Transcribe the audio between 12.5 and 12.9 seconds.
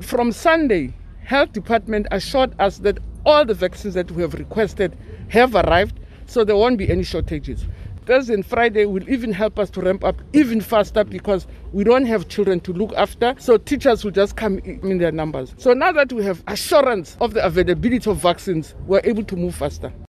to